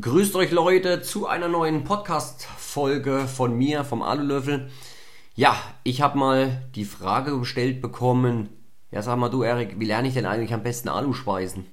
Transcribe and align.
Grüßt 0.00 0.34
euch 0.36 0.50
Leute 0.50 1.02
zu 1.02 1.26
einer 1.26 1.48
neuen 1.48 1.84
Podcast-Folge 1.84 3.26
von 3.26 3.54
mir, 3.58 3.84
vom 3.84 4.02
Alulöffel. 4.02 4.70
Ja, 5.34 5.56
ich 5.82 6.00
habe 6.00 6.16
mal 6.16 6.62
die 6.74 6.86
Frage 6.86 7.38
gestellt 7.38 7.82
bekommen, 7.82 8.48
ja 8.92 9.02
sag 9.02 9.18
mal 9.18 9.28
du 9.28 9.42
Erik, 9.42 9.78
wie 9.78 9.84
lerne 9.84 10.08
ich 10.08 10.14
denn 10.14 10.24
eigentlich 10.24 10.54
am 10.54 10.62
besten 10.62 10.88
Aluspeisen? 10.88 11.66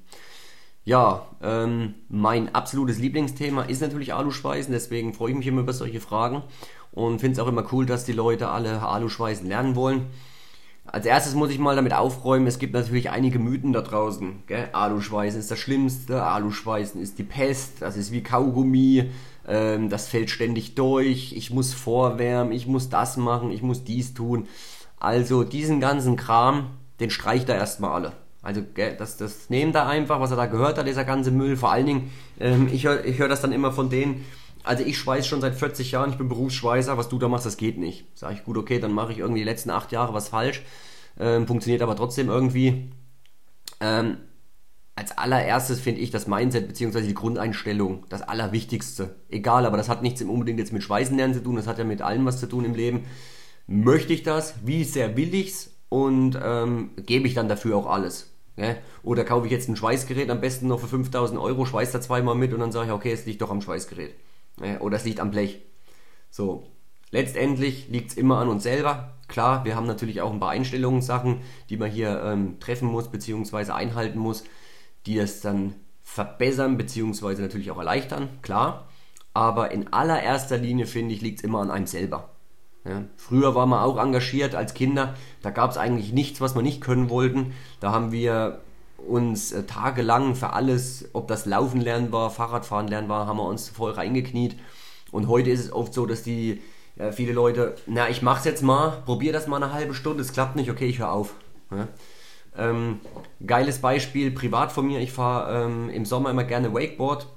Ja, 0.83 1.27
ähm, 1.41 1.93
mein 2.09 2.53
absolutes 2.53 2.97
Lieblingsthema 2.97 3.61
ist 3.61 3.81
natürlich 3.81 4.13
Aluspeisen, 4.13 4.73
deswegen 4.73 5.13
freue 5.13 5.31
ich 5.31 5.37
mich 5.37 5.47
immer 5.47 5.61
über 5.61 5.73
solche 5.73 6.01
Fragen 6.01 6.43
und 6.91 7.19
finde 7.19 7.33
es 7.33 7.39
auch 7.39 7.47
immer 7.47 7.71
cool, 7.71 7.85
dass 7.85 8.03
die 8.03 8.13
Leute 8.13 8.49
alle 8.49 8.81
Aluspeisen 8.81 9.47
lernen 9.47 9.75
wollen. 9.75 10.07
Als 10.89 11.05
erstes 11.05 11.35
muss 11.35 11.51
ich 11.51 11.59
mal 11.59 11.75
damit 11.75 11.93
aufräumen, 11.93 12.47
es 12.47 12.59
gibt 12.59 12.73
natürlich 12.73 13.09
einige 13.09 13.39
Mythen 13.39 13.73
da 13.73 13.81
draußen. 13.81 14.43
Gell? 14.47 14.69
Aluschweißen 14.71 15.39
ist 15.39 15.51
das 15.51 15.59
Schlimmste, 15.59 16.23
Aluschweißen 16.23 17.01
ist 17.01 17.19
die 17.19 17.23
Pest, 17.23 17.81
das 17.81 17.97
ist 17.97 18.13
wie 18.13 18.23
Kaugummi, 18.23 19.09
ähm, 19.47 19.89
das 19.89 20.07
fällt 20.07 20.29
ständig 20.29 20.75
durch, 20.75 21.33
ich 21.33 21.51
muss 21.51 21.73
vorwärmen, 21.73 22.53
ich 22.53 22.67
muss 22.67 22.89
das 22.89 23.17
machen, 23.17 23.51
ich 23.51 23.61
muss 23.61 23.83
dies 23.83 24.13
tun. 24.13 24.47
Also 24.97 25.43
diesen 25.43 25.81
ganzen 25.81 26.15
Kram, 26.15 26.71
den 27.01 27.09
streicht 27.09 27.49
er 27.49 27.55
erstmal 27.55 27.91
alle. 27.91 28.13
Also 28.41 28.61
gell, 28.73 28.95
das, 28.97 29.17
das 29.17 29.49
nehmt 29.49 29.75
er 29.75 29.87
einfach, 29.87 30.21
was 30.21 30.31
er 30.31 30.37
da 30.37 30.45
gehört 30.45 30.77
hat, 30.77 30.87
dieser 30.87 31.03
ganze 31.03 31.31
Müll. 31.31 31.57
Vor 31.57 31.71
allen 31.71 31.85
Dingen, 31.85 32.11
ähm, 32.39 32.69
ich 32.71 32.85
höre 32.85 33.03
ich 33.03 33.19
hör 33.19 33.27
das 33.27 33.41
dann 33.41 33.51
immer 33.51 33.73
von 33.73 33.89
denen, 33.89 34.23
also 34.67 34.83
ich 34.83 34.97
schweiß 34.97 35.25
schon 35.27 35.41
seit 35.41 35.55
40 35.55 35.91
Jahren, 35.91 36.11
ich 36.11 36.17
bin 36.17 36.29
Berufsschweißer, 36.29 36.97
was 36.97 37.09
du 37.09 37.17
da 37.17 37.27
machst, 37.27 37.45
das 37.45 37.57
geht 37.57 37.77
nicht. 37.77 38.05
Sag 38.15 38.33
ich, 38.33 38.43
gut, 38.43 38.57
okay, 38.57 38.79
dann 38.79 38.93
mache 38.93 39.11
ich 39.11 39.19
irgendwie 39.19 39.41
die 39.41 39.45
letzten 39.45 39.69
acht 39.69 39.91
Jahre 39.91 40.13
was 40.13 40.29
falsch. 40.29 40.63
Ähm, 41.19 41.47
funktioniert 41.47 41.81
aber 41.81 41.95
trotzdem 41.95 42.29
irgendwie. 42.29 42.91
Ähm, 43.79 44.17
als 44.95 45.17
allererstes 45.17 45.79
finde 45.79 46.01
ich 46.01 46.09
das 46.11 46.27
Mindset 46.27 46.67
bzw. 46.67 47.01
die 47.01 47.13
Grundeinstellung 47.13 48.05
das 48.09 48.23
Allerwichtigste. 48.23 49.15
Egal, 49.29 49.65
aber 49.65 49.77
das 49.77 49.89
hat 49.89 50.01
nichts 50.01 50.21
unbedingt 50.21 50.59
jetzt 50.59 50.73
mit 50.73 50.83
Schweißenlernen 50.83 51.35
zu 51.35 51.43
tun, 51.43 51.55
das 51.55 51.67
hat 51.67 51.77
ja 51.77 51.83
mit 51.83 52.01
allem 52.01 52.25
was 52.25 52.39
zu 52.39 52.47
tun 52.47 52.65
im 52.65 52.73
Leben. 52.73 53.05
Möchte 53.67 54.13
ich 54.13 54.23
das? 54.23 54.55
Wie 54.63 54.83
sehr 54.83 55.15
will 55.15 55.33
ich's? 55.33 55.71
Und 55.89 56.37
ähm, 56.41 56.91
gebe 56.97 57.27
ich 57.27 57.33
dann 57.33 57.47
dafür 57.47 57.77
auch 57.77 57.85
alles? 57.85 58.31
Ja? 58.57 58.75
Oder 59.03 59.23
kaufe 59.23 59.45
ich 59.45 59.51
jetzt 59.51 59.69
ein 59.69 59.75
Schweißgerät, 59.75 60.29
am 60.29 60.41
besten 60.41 60.67
noch 60.67 60.79
für 60.79 60.87
5000 60.87 61.39
Euro, 61.39 61.65
schweiß 61.65 61.91
da 61.91 62.01
zweimal 62.01 62.35
mit 62.35 62.53
und 62.53 62.59
dann 62.59 62.71
sage 62.71 62.87
ich, 62.87 62.91
okay, 62.91 63.11
es 63.11 63.25
liegt 63.25 63.41
doch 63.41 63.51
am 63.51 63.61
Schweißgerät. 63.61 64.15
Ja? 64.61 64.79
Oder 64.79 64.97
es 64.97 65.05
liegt 65.05 65.19
am 65.19 65.31
Blech. 65.31 65.61
So, 66.29 66.65
letztendlich 67.11 67.87
liegt 67.89 68.11
es 68.11 68.17
immer 68.17 68.39
an 68.39 68.49
uns 68.49 68.63
selber. 68.63 69.13
Klar, 69.27 69.65
wir 69.65 69.75
haben 69.75 69.87
natürlich 69.87 70.21
auch 70.21 70.31
ein 70.31 70.39
paar 70.39 70.51
Einstellungssachen, 70.51 71.41
die 71.69 71.77
man 71.77 71.91
hier 71.91 72.21
ähm, 72.23 72.59
treffen 72.59 72.87
muss, 72.87 73.09
beziehungsweise 73.09 73.75
einhalten 73.75 74.19
muss, 74.19 74.45
die 75.05 75.17
es 75.17 75.41
dann 75.41 75.75
verbessern, 76.01 76.77
beziehungsweise 76.77 77.41
natürlich 77.41 77.71
auch 77.71 77.77
erleichtern, 77.77 78.29
klar. 78.41 78.87
Aber 79.33 79.71
in 79.71 79.91
allererster 79.91 80.57
Linie, 80.57 80.85
finde 80.85 81.13
ich, 81.13 81.21
liegt 81.21 81.39
es 81.39 81.43
immer 81.43 81.59
an 81.59 81.69
einem 81.69 81.85
selber. 81.85 82.29
Ja. 82.85 83.03
Früher 83.17 83.53
war 83.53 83.65
man 83.65 83.83
auch 83.83 84.01
engagiert 84.01 84.55
als 84.55 84.73
Kinder, 84.73 85.15
da 85.41 85.49
gab 85.49 85.71
es 85.71 85.77
eigentlich 85.77 86.13
nichts, 86.13 86.39
was 86.39 86.55
wir 86.55 86.61
nicht 86.61 86.79
können 86.79 87.09
wollten. 87.09 87.53
Da 87.81 87.91
haben 87.91 88.13
wir 88.13 88.61
uns 88.97 89.51
äh, 89.51 89.63
tagelang 89.63 90.35
für 90.35 90.53
alles, 90.53 91.09
ob 91.13 91.27
das 91.27 91.45
Laufen 91.45 91.81
lernen 91.81 92.11
war, 92.11 92.29
Fahrradfahren 92.29 92.87
lernen 92.87 93.09
war, 93.09 93.27
haben 93.27 93.37
wir 93.37 93.45
uns 93.45 93.69
voll 93.69 93.91
reingekniet. 93.91 94.57
Und 95.11 95.27
heute 95.27 95.49
ist 95.49 95.59
es 95.61 95.71
oft 95.71 95.93
so, 95.93 96.05
dass 96.05 96.23
die 96.23 96.61
ja, 96.97 97.11
viele 97.11 97.33
Leute, 97.33 97.75
na, 97.85 98.09
ich 98.09 98.21
mach's 98.21 98.45
jetzt 98.45 98.63
mal, 98.63 99.03
probier 99.05 99.31
das 99.31 99.47
mal 99.47 99.61
eine 99.61 99.73
halbe 99.73 99.93
Stunde, 99.93 100.21
es 100.21 100.33
klappt 100.33 100.55
nicht, 100.55 100.71
okay, 100.71 100.87
ich 100.87 100.99
höre 100.99 101.11
auf. 101.11 101.35
Ja. 101.71 101.87
Ähm, 102.57 102.99
geiles 103.45 103.79
Beispiel, 103.79 104.31
privat 104.31 104.71
von 104.71 104.87
mir, 104.87 104.99
ich 104.99 105.11
fahre 105.11 105.65
ähm, 105.65 105.89
im 105.89 106.05
Sommer 106.05 106.31
immer 106.31 106.43
gerne 106.43 106.73
Wakeboard. 106.73 107.27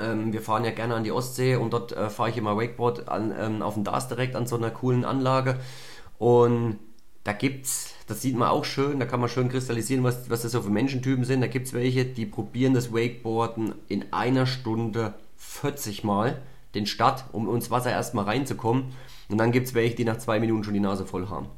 Ähm, 0.00 0.32
wir 0.32 0.42
fahren 0.42 0.64
ja 0.64 0.72
gerne 0.72 0.94
an 0.94 1.04
die 1.04 1.12
Ostsee 1.12 1.56
und 1.56 1.72
dort 1.72 1.92
äh, 1.92 2.10
fahre 2.10 2.30
ich 2.30 2.36
immer 2.36 2.56
Wakeboard 2.56 3.08
an, 3.08 3.32
ähm, 3.38 3.62
auf 3.62 3.74
dem 3.74 3.84
Dars 3.84 4.08
direkt 4.08 4.36
an 4.36 4.46
so 4.46 4.56
einer 4.56 4.70
coolen 4.70 5.04
Anlage. 5.04 5.58
Und 6.18 6.78
da 7.24 7.32
gibt's, 7.32 7.94
das 8.06 8.22
sieht 8.22 8.36
man 8.36 8.48
auch 8.48 8.64
schön, 8.64 9.00
da 9.00 9.06
kann 9.06 9.20
man 9.20 9.28
schön 9.28 9.48
kristallisieren, 9.48 10.04
was, 10.04 10.30
was 10.30 10.42
das 10.42 10.52
so 10.52 10.62
für 10.62 10.70
Menschentypen 10.70 11.24
sind. 11.24 11.40
Da 11.40 11.48
gibt's 11.48 11.72
welche, 11.72 12.04
die 12.04 12.26
probieren 12.26 12.74
das 12.74 12.92
Wakeboarden 12.92 13.74
in 13.88 14.12
einer 14.12 14.46
Stunde 14.46 15.14
40 15.36 16.04
Mal 16.04 16.40
den 16.74 16.86
Start, 16.86 17.24
um 17.32 17.52
ins 17.52 17.70
Wasser 17.70 17.90
erstmal 17.90 18.26
reinzukommen. 18.26 18.92
Und 19.28 19.38
dann 19.38 19.50
gibt 19.50 19.66
es 19.66 19.74
welche, 19.74 19.96
die 19.96 20.04
nach 20.04 20.18
zwei 20.18 20.38
Minuten 20.38 20.62
schon 20.62 20.74
die 20.74 20.80
Nase 20.80 21.04
voll 21.04 21.28
haben. 21.28 21.48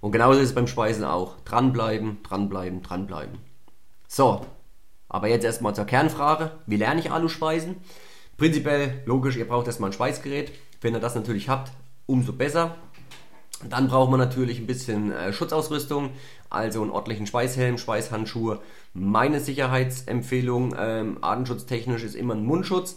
Und 0.00 0.12
genauso 0.12 0.40
ist 0.40 0.48
es 0.50 0.54
beim 0.54 0.66
Speisen 0.66 1.04
auch. 1.04 1.36
Dranbleiben, 1.44 2.22
dranbleiben, 2.22 2.82
dranbleiben. 2.82 3.38
So, 4.08 4.46
aber 5.08 5.28
jetzt 5.28 5.44
erstmal 5.44 5.74
zur 5.74 5.84
Kernfrage. 5.84 6.52
Wie 6.66 6.76
lerne 6.76 7.00
ich 7.00 7.10
Aluspeisen? 7.10 7.76
Prinzipiell 8.36 9.02
logisch, 9.04 9.36
ihr 9.36 9.48
braucht 9.48 9.66
erstmal 9.66 9.90
ein 9.90 9.94
Schweißgerät. 9.94 10.52
Wenn 10.80 10.94
ihr 10.94 11.00
das 11.00 11.14
natürlich 11.14 11.48
habt, 11.48 11.72
umso 12.06 12.32
besser. 12.32 12.76
Dann 13.68 13.88
braucht 13.88 14.10
man 14.10 14.20
natürlich 14.20 14.58
ein 14.58 14.66
bisschen 14.66 15.12
äh, 15.12 15.32
Schutzausrüstung, 15.32 16.10
also 16.50 16.82
einen 16.82 16.90
ordentlichen 16.90 17.26
Schweißhelm, 17.26 17.78
Schweißhandschuhe. 17.78 18.60
Meine 18.92 19.40
Sicherheitsempfehlung, 19.40 20.74
ähm, 20.78 21.18
artenschutztechnisch, 21.22 22.04
ist 22.04 22.14
immer 22.14 22.34
ein 22.34 22.44
Mundschutz. 22.44 22.96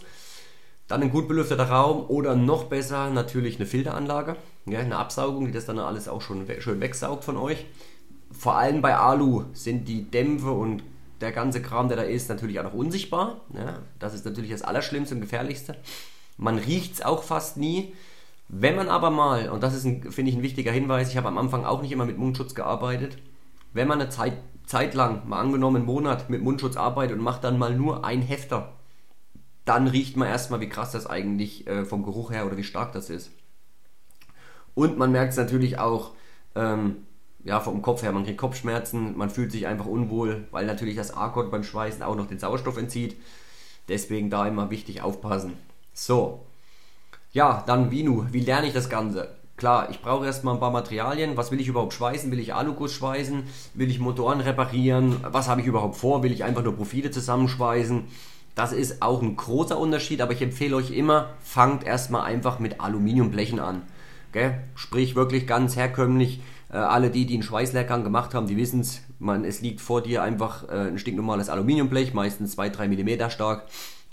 Dann 0.88 1.03
ein 1.03 1.12
gut 1.12 1.28
belüfteter 1.28 1.69
Raum 1.69 2.06
oder 2.09 2.36
noch 2.36 2.66
besser 2.66 3.09
natürlich 3.12 3.58
eine 3.58 3.68
Filteranlage, 3.68 4.36
ja, 4.66 4.80
eine 4.80 4.98
Absaugung, 4.98 5.46
die 5.46 5.52
das 5.52 5.66
dann 5.66 5.78
alles 5.78 6.08
auch 6.08 6.22
schon 6.22 6.48
schön 6.59 6.81
wegsaugt 6.81 7.24
von 7.24 7.38
euch. 7.38 7.66
Vor 8.31 8.58
allem 8.58 8.81
bei 8.81 8.98
Alu 8.98 9.46
sind 9.53 9.88
die 9.88 10.09
Dämpfe 10.09 10.52
und 10.52 10.84
der 11.22 11.31
ganze 11.31 11.62
Kram, 11.62 11.90
der 11.90 11.98
da 11.98 12.03
ist, 12.03 12.30
natürlich 12.30 12.59
auch 12.59 12.64
noch 12.64 12.74
unsichtbar. 12.74 13.42
Ja, 13.53 13.80
das 14.00 14.14
ist 14.14 14.25
natürlich 14.25 14.52
das 14.52 14.62
Allerschlimmste 14.62 15.16
und 15.16 15.22
Gefährlichste. 15.22 15.75
Man 16.38 16.58
riecht 16.58 16.94
es 16.94 17.02
auch 17.02 17.24
fast 17.24 17.58
nie. 17.58 17.94
Wenn 18.50 18.76
man 18.76 18.90
aber 18.90 19.12
mal, 19.12 19.50
und 19.50 19.62
das 19.62 19.76
ist, 19.76 19.84
finde 19.84 20.32
ich, 20.32 20.36
ein 20.36 20.42
wichtiger 20.42 20.72
Hinweis, 20.72 21.10
ich 21.10 21.18
habe 21.18 21.28
am 21.28 21.38
Anfang 21.38 21.66
auch 21.66 21.84
nicht 21.84 21.92
immer 21.92 22.06
mit 22.06 22.18
Mundschutz 22.18 22.56
gearbeitet, 22.56 23.20
wenn 23.74 23.88
man 23.88 24.02
eine 24.02 24.10
Zeit, 24.10 24.34
Zeit 24.66 24.96
lang, 24.96 25.30
mal 25.30 25.40
angenommen 25.40 25.78
einen 25.78 25.86
Monat 25.86 26.32
mit 26.32 26.42
Mundschutz 26.42 26.76
arbeitet 26.76 27.18
und 27.18 27.24
macht 27.24 27.44
dann 27.44 27.60
mal 27.60 27.76
nur 27.76 28.04
ein 28.04 28.24
Hefter, 28.24 28.74
dann 29.66 29.88
riecht 29.88 30.18
man 30.18 30.28
erstmal, 30.28 30.62
wie 30.62 30.70
krass 30.70 30.92
das 30.92 31.06
eigentlich 31.06 31.68
äh, 31.68 31.86
vom 31.86 32.02
Geruch 32.02 32.32
her 32.32 32.48
oder 32.48 32.58
wie 32.58 32.64
stark 32.64 32.92
das 32.92 33.12
ist. 33.12 33.30
Und 34.74 34.98
man 34.98 35.12
merkt 35.12 35.34
es 35.34 35.38
natürlich 35.38 35.78
auch 35.78 36.14
ähm, 36.56 37.06
ja, 37.44 37.60
vom 37.60 37.84
Kopf 37.84 38.02
her, 38.02 38.12
man 38.12 38.26
kriegt 38.26 38.40
Kopfschmerzen, 38.40 39.16
man 39.16 39.30
fühlt 39.30 39.52
sich 39.52 39.68
einfach 39.68 39.86
unwohl, 39.86 40.48
weil 40.50 40.66
natürlich 40.66 40.96
das 40.96 41.12
Arkot 41.12 41.52
beim 41.52 41.64
Schweißen 41.64 42.02
auch 42.02 42.16
noch 42.16 42.28
den 42.28 42.40
Sauerstoff 42.40 42.78
entzieht. 42.78 43.16
Deswegen 43.88 44.31
da 44.31 44.48
immer 44.48 44.72
wichtig 44.72 45.04
aufpassen. 45.04 45.54
So, 45.94 46.46
ja, 47.31 47.63
dann 47.67 47.91
Vinu, 47.91 48.25
wie 48.31 48.40
lerne 48.40 48.67
ich 48.67 48.73
das 48.73 48.90
Ganze? 48.90 49.29
Klar, 49.56 49.90
ich 49.91 50.01
brauche 50.01 50.25
erstmal 50.25 50.53
ein 50.53 50.59
paar 50.59 50.72
Materialien. 50.72 51.35
Was 51.35 51.51
will 51.51 51.59
ich 51.59 51.67
überhaupt 51.67 51.94
schweißen? 51.94 52.31
Will 52.31 52.40
ich 52.40 52.53
Aluguss 52.53 52.94
schweißen? 52.94 53.44
Will 53.73 53.91
ich 53.91 54.00
Motoren 54.00 54.40
reparieren? 54.40 55.17
Was 55.23 55.50
habe 55.50 55.62
ich 55.62 55.68
überhaupt 55.68 55.97
vor? 55.97 56.23
Will 56.23 56.31
ich 56.31 56.45
einfach 56.45 56.63
nur 56.63 56.75
Profile 56.75 57.12
zusammenschweißen? 57.12 58.06
Das 58.56 58.72
ist 58.72 59.01
auch 59.01 59.22
ein 59.22 59.35
großer 59.35 59.78
Unterschied, 59.78 60.22
aber 60.22 60.31
ich 60.31 60.41
empfehle 60.41 60.75
euch 60.75 60.91
immer, 60.91 61.31
fangt 61.41 61.84
erstmal 61.84 62.23
einfach 62.23 62.59
mit 62.59 62.79
Aluminiumblechen 62.79 63.59
an. 63.59 63.81
Gell? 64.31 64.59
Sprich 64.75 65.16
wirklich 65.16 65.45
ganz 65.45 65.75
herkömmlich. 65.75 66.41
Äh, 66.72 66.78
alle 66.78 67.09
die, 67.09 67.25
die 67.25 67.34
einen 67.34 67.44
Schweißlehrgang 67.44 68.03
gemacht 68.03 68.34
haben, 68.34 68.47
die 68.47 68.57
wissen 68.57 68.79
es. 68.79 69.01
Es 69.44 69.62
liegt 69.62 69.81
vor 69.81 70.01
dir 70.01 70.23
einfach 70.23 70.69
äh, 70.69 70.88
ein 70.88 71.00
stinknormales 71.00 71.50
Aluminiumblech, 71.50 72.13
meistens 72.13 72.57
2-3 72.57 72.88
mm 72.88 73.29
stark. 73.29 73.68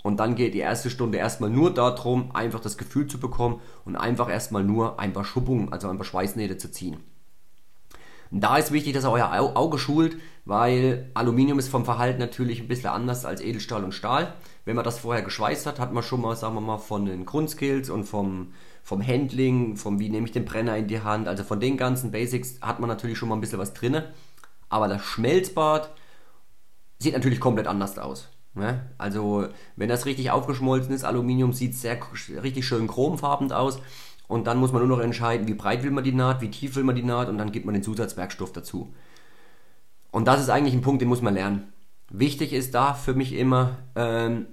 Und 0.07 0.21
dann 0.21 0.35
geht 0.35 0.53
die 0.53 0.59
erste 0.59 0.89
Stunde 0.89 1.17
erstmal 1.17 1.49
nur 1.49 1.73
darum, 1.73 2.33
einfach 2.33 2.61
das 2.61 2.77
Gefühl 2.77 3.07
zu 3.07 3.19
bekommen 3.19 3.59
und 3.83 3.97
einfach 3.97 4.29
erstmal 4.29 4.63
nur 4.63 5.01
ein 5.01 5.11
paar 5.11 5.25
Schuppungen, 5.25 5.73
also 5.73 5.89
ein 5.89 5.97
paar 5.97 6.05
Schweißnähte 6.05 6.57
zu 6.57 6.71
ziehen. 6.71 7.03
Da 8.31 8.55
ist 8.55 8.71
wichtig, 8.71 8.93
dass 8.93 9.03
ihr 9.03 9.11
euer 9.11 9.57
Auge 9.57 9.77
schult, 9.77 10.15
weil 10.45 11.11
Aluminium 11.13 11.59
ist 11.59 11.67
vom 11.67 11.83
Verhalten 11.83 12.19
natürlich 12.19 12.61
ein 12.61 12.69
bisschen 12.69 12.89
anders 12.89 13.25
als 13.25 13.41
Edelstahl 13.41 13.83
und 13.83 13.93
Stahl. 13.93 14.33
Wenn 14.63 14.77
man 14.77 14.85
das 14.85 14.99
vorher 14.99 15.23
geschweißt 15.23 15.65
hat, 15.65 15.77
hat 15.77 15.91
man 15.91 16.03
schon 16.03 16.21
mal, 16.21 16.37
sagen 16.37 16.55
wir 16.55 16.61
mal, 16.61 16.77
von 16.77 17.05
den 17.05 17.25
Grundskills 17.25 17.89
und 17.89 18.05
vom, 18.05 18.53
vom 18.83 19.05
Handling, 19.05 19.75
vom 19.75 19.99
wie 19.99 20.07
nehme 20.07 20.25
ich 20.25 20.31
den 20.31 20.45
Brenner 20.45 20.77
in 20.77 20.87
die 20.87 21.01
Hand, 21.01 21.27
also 21.27 21.43
von 21.43 21.59
den 21.59 21.75
ganzen 21.75 22.11
Basics 22.11 22.61
hat 22.61 22.79
man 22.79 22.87
natürlich 22.87 23.17
schon 23.17 23.27
mal 23.27 23.35
ein 23.35 23.41
bisschen 23.41 23.59
was 23.59 23.73
drin. 23.73 24.01
Aber 24.69 24.87
das 24.87 25.03
Schmelzbad 25.03 25.91
sieht 26.97 27.13
natürlich 27.13 27.41
komplett 27.41 27.67
anders 27.67 27.99
aus. 27.99 28.29
Ne? 28.57 28.81
Also, 28.97 29.47
wenn 29.75 29.89
das 29.89 30.05
richtig 30.05 30.31
aufgeschmolzen 30.31 30.93
ist, 30.93 31.03
Aluminium 31.03 31.53
sieht 31.53 31.75
sehr 31.75 31.99
richtig 32.41 32.65
schön 32.65 32.87
chromfarben 32.87 33.51
aus. 33.51 33.79
Und 34.27 34.45
dann 34.47 34.57
muss 34.57 34.73
man 34.73 34.85
nur 34.85 34.97
noch 34.97 35.03
entscheiden, 35.03 35.47
wie 35.47 35.53
breit 35.53 35.83
will 35.83 35.91
man 35.91 36.03
die 36.03 36.11
Naht, 36.11 36.41
wie 36.41 36.51
tief 36.51 36.75
will 36.75 36.83
man 36.83 36.95
die 36.95 37.03
Naht 37.03 37.29
und 37.29 37.37
dann 37.37 37.51
gibt 37.51 37.65
man 37.65 37.73
den 37.73 37.83
Zusatzwerkstoff 37.83 38.51
dazu. 38.51 38.93
Und 40.11 40.27
das 40.27 40.41
ist 40.41 40.49
eigentlich 40.49 40.73
ein 40.73 40.81
Punkt, 40.81 41.01
den 41.01 41.07
muss 41.07 41.21
man 41.21 41.33
lernen. 41.33 41.71
Wichtig 42.09 42.51
ist 42.53 42.73
da 42.73 42.93
für 42.93 43.13
mich 43.13 43.33
immer, 43.33 43.77
ähm, 43.95 44.47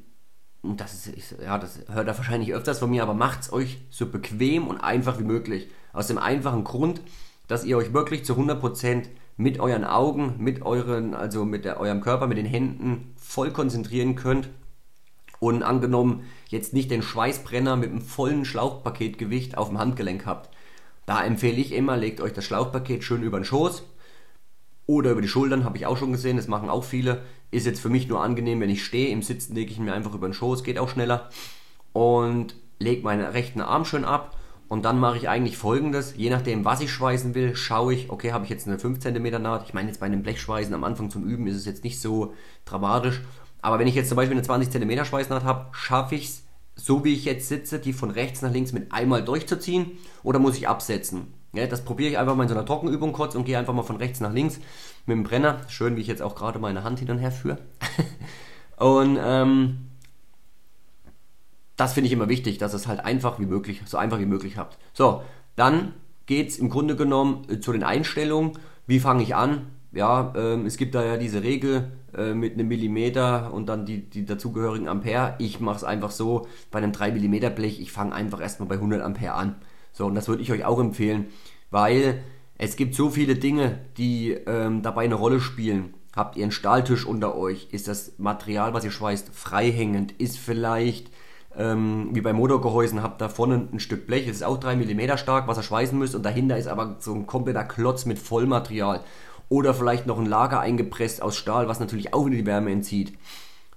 das 0.63 1.07
ist, 1.07 1.37
ja, 1.43 1.59
das 1.59 1.81
hört 1.93 2.07
er 2.07 2.17
wahrscheinlich 2.17 2.55
öfters 2.55 2.79
von 2.79 2.91
mir, 2.91 3.03
aber 3.03 3.15
macht 3.15 3.43
es 3.43 3.53
euch 3.53 3.79
so 3.91 4.07
bequem 4.07 4.69
und 4.69 4.79
einfach 4.79 5.19
wie 5.19 5.25
möglich. 5.25 5.69
Aus 5.93 6.07
dem 6.07 6.19
einfachen 6.19 6.65
Grund, 6.65 7.01
dass 7.49 7.65
ihr 7.65 7.77
euch 7.77 7.93
wirklich 7.93 8.25
zu 8.25 8.35
100% 8.35 9.07
mit 9.37 9.59
euren 9.61 9.85
Augen, 9.85 10.35
mit 10.39 10.63
euren, 10.63 11.15
also 11.15 11.45
mit 11.45 11.65
der, 11.65 11.81
eurem 11.81 12.01
Körper, 12.01 12.27
mit 12.27 12.39
den 12.39 12.47
Händen 12.47 13.15
voll 13.17 13.51
konzentrieren 13.51 14.15
könnt 14.15 14.49
und 15.41 15.63
angenommen 15.63 16.25
jetzt 16.49 16.73
nicht 16.73 16.91
den 16.91 17.03
Schweißbrenner 17.03 17.77
mit 17.77 17.91
einem 17.91 18.01
vollen 18.01 18.45
Schlauchpaketgewicht 18.45 19.59
auf 19.59 19.69
dem 19.69 19.79
Handgelenk 19.79 20.25
habt, 20.27 20.51
da 21.07 21.23
empfehle 21.23 21.61
ich 21.61 21.73
immer, 21.73 21.97
legt 21.97 22.21
euch 22.21 22.33
das 22.33 22.45
Schlauchpaket 22.45 23.05
schön 23.05 23.23
über 23.23 23.39
den 23.39 23.45
Schoß 23.45 23.85
oder 24.87 25.11
über 25.11 25.23
die 25.23 25.29
Schultern, 25.29 25.65
habe 25.65 25.77
ich 25.77 25.87
auch 25.87 25.97
schon 25.97 26.13
gesehen, 26.13 26.37
das 26.37 26.49
machen 26.49 26.71
auch 26.71 26.85
viele. 26.85 27.23
Ist 27.51 27.67
jetzt 27.67 27.81
für 27.81 27.89
mich 27.89 28.09
nur 28.09 28.23
angenehm, 28.23 28.61
wenn 28.61 28.71
ich 28.71 28.85
stehe. 28.85 29.09
Im 29.09 29.23
Sitzen 29.23 29.55
lege 29.55 29.71
ich 29.71 29.79
mir 29.79 29.95
einfach 29.95 30.15
über 30.15 30.29
den 30.29 30.35
Schoß, 30.35 30.65
geht 30.65 30.79
auch 30.79 30.89
schneller. 30.89 31.31
Und 31.93 32.57
lege 32.79 33.03
meinen 33.03 33.25
rechten 33.25 33.61
Arm 33.61 33.85
schön 33.85 34.05
ab. 34.05 34.37
Und 34.69 34.85
dann 34.85 34.99
mache 34.99 35.19
ich 35.19 35.29
eigentlich 35.29 35.59
folgendes, 35.59 36.15
je 36.17 36.31
nachdem 36.31 36.65
was 36.65 36.81
ich 36.81 36.91
schweißen 36.91 37.35
will, 37.35 37.55
schaue 37.55 37.95
ich, 37.95 38.11
okay, 38.11 38.33
habe 38.33 38.45
ich 38.45 38.51
jetzt 38.51 38.67
eine 38.67 38.79
5 38.79 38.99
cm 38.99 39.43
Naht. 39.43 39.65
Ich 39.67 39.75
meine 39.75 39.89
jetzt 39.89 40.01
bei 40.01 40.07
einem 40.07 40.23
Blechschweißen 40.23 40.75
am 40.75 40.85
Anfang 40.85 41.11
zum 41.11 41.25
Üben 41.25 41.47
ist 41.47 41.57
es 41.57 41.67
jetzt 41.67 41.85
nicht 41.85 42.01
so 42.01 42.35
dramatisch. 42.65 43.21
Aber 43.61 43.79
wenn 43.79 43.87
ich 43.87 43.95
jetzt 43.95 44.09
zum 44.09 44.17
Beispiel 44.17 44.37
eine 44.37 44.43
20 44.43 44.71
cm 44.71 45.05
Schweißnaht 45.05 45.45
habe, 45.45 45.67
schaffe 45.73 46.15
ich 46.15 46.29
es, 46.29 46.43
so 46.77 47.05
wie 47.05 47.15
ich 47.15 47.25
jetzt 47.25 47.49
sitze, 47.49 47.79
die 47.79 47.93
von 47.93 48.11
rechts 48.11 48.43
nach 48.43 48.53
links 48.53 48.73
mit 48.73 48.93
einmal 48.93 49.25
durchzuziehen 49.25 49.93
oder 50.23 50.39
muss 50.39 50.57
ich 50.57 50.69
absetzen? 50.69 51.33
Ja, 51.55 51.67
das 51.67 51.85
probiere 51.85 52.11
ich 52.11 52.19
einfach 52.19 52.35
mal 52.35 52.43
in 52.43 52.49
so 52.49 52.55
einer 52.55 52.67
Trockenübung 52.67 53.13
kurz 53.13 53.37
und 53.37 53.45
gehe 53.45 53.57
einfach 53.57 53.75
mal 53.75 53.85
von 53.85 53.97
rechts 53.97 54.21
nach 54.21 54.33
links 54.33 54.59
mit 55.07 55.17
dem 55.17 55.23
Brenner. 55.23 55.61
Schön, 55.69 55.97
wie 55.97 56.01
ich 56.01 56.09
jetzt 56.09 56.21
auch 56.21 56.35
gerade 56.35 56.59
meine 56.59 56.83
Hand 56.83 56.99
hin 56.99 57.11
und 57.11 57.19
her 57.19 57.31
führe. 57.31 57.59
und 58.77 59.19
ähm, 59.23 59.91
das 61.77 61.93
finde 61.93 62.07
ich 62.07 62.13
immer 62.13 62.29
wichtig, 62.29 62.59
dass 62.59 62.75
es 62.75 62.87
halt 62.87 63.01
einfach 63.01 63.39
wie 63.39 63.47
möglich, 63.47 63.83
so 63.87 63.97
einfach 63.97 64.19
wie 64.19 64.27
möglich 64.27 64.57
habt. 64.57 64.79
So, 64.93 65.23
dann 65.57 65.95
geht 66.27 66.49
es 66.49 66.59
im 66.59 66.71
Grunde 66.71 66.97
genommen 66.97 67.47
äh, 67.49 67.61
zu 67.61 67.73
den 67.73 67.83
Einstellungen. 67.83 68.53
Wie 68.87 69.01
fange 69.01 69.23
ich 69.23 69.35
an? 69.35 69.67
Ja, 69.93 70.33
ähm, 70.37 70.67
es 70.67 70.77
gibt 70.77 70.95
da 70.95 71.05
ja 71.05 71.17
diese 71.17 71.43
Regel 71.43 71.93
äh, 72.17 72.35
mit 72.35 72.55
einem 72.55 72.69
Millimeter 72.69 73.53
und 73.53 73.69
dann 73.69 73.87
die, 73.87 74.09
die 74.09 74.25
dazugehörigen 74.25 74.89
Ampere. 74.89 75.37
Ich 75.39 75.61
mache 75.61 75.77
es 75.77 75.85
einfach 75.85 76.11
so, 76.11 76.47
bei 76.71 76.79
einem 76.79 76.93
3 76.93 77.13
mm 77.13 77.55
Blech, 77.55 77.81
ich 77.81 77.93
fange 77.93 78.15
einfach 78.15 78.41
erstmal 78.41 78.69
bei 78.69 78.75
100 78.77 79.03
Ampere 79.03 79.35
an. 79.35 79.57
So, 79.93 80.07
und 80.07 80.15
das 80.17 80.27
würde 80.27 80.43
ich 80.43 80.51
euch 80.51 80.65
auch 80.65 80.81
empfehlen, 80.81 81.27
weil 81.71 82.23
es 82.59 82.77
gibt 82.77 82.95
so 82.95 83.11
viele 83.11 83.37
Dinge, 83.37 83.79
die 83.97 84.33
ähm, 84.33 84.83
dabei 84.83 85.05
eine 85.05 85.15
Rolle 85.15 85.41
spielen. 85.41 85.95
Habt 86.15 86.37
ihr 86.37 86.45
einen 86.45 86.53
Stahltisch 86.53 87.07
unter 87.07 87.37
euch? 87.37 87.69
Ist 87.73 87.89
das 87.89 88.19
Material, 88.19 88.75
was 88.75 88.85
ihr 88.85 88.93
schweißt, 88.93 89.31
freihängend? 89.35 90.13
Ist 90.13 90.39
vielleicht, 90.39 91.11
ähm, 91.57 92.11
wie 92.13 92.21
bei 92.21 92.33
Motorgehäusen, 92.33 93.03
habt 93.03 93.21
da 93.21 93.29
vorne 93.29 93.69
ein 93.73 93.81
Stück 93.81 94.07
Blech, 94.07 94.27
es 94.27 94.37
ist 94.37 94.45
auch 94.45 94.59
3 94.59 94.77
mm 94.77 95.17
stark, 95.17 95.49
was 95.49 95.59
ihr 95.59 95.63
schweißen 95.63 95.99
müsst, 95.99 96.15
und 96.15 96.25
dahinter 96.25 96.57
ist 96.57 96.69
aber 96.69 96.97
so 97.01 97.15
ein 97.15 97.27
kompletter 97.27 97.65
Klotz 97.65 98.07
mit 98.07 98.19
Vollmaterial. 98.19 99.01
Oder 99.49 99.75
vielleicht 99.75 100.07
noch 100.07 100.19
ein 100.19 100.27
Lager 100.27 100.61
eingepresst 100.61 101.23
aus 101.23 101.37
Stahl, 101.37 101.69
was 101.69 101.81
natürlich 101.81 102.15
auch 102.15 102.27
wieder 102.27 102.37
die 102.37 102.47
Wärme 102.47 102.71
entzieht. 102.71 103.17